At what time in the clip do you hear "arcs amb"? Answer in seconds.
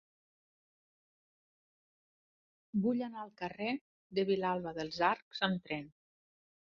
5.13-5.65